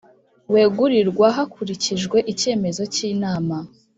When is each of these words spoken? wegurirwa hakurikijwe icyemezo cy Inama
wegurirwa 0.53 1.25
hakurikijwe 1.37 2.17
icyemezo 2.31 2.81
cy 2.93 2.99
Inama 3.11 3.57